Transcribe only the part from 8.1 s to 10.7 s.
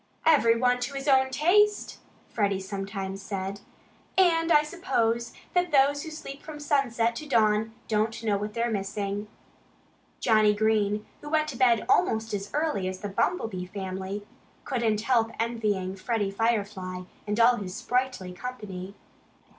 know what they're missing." Johnnie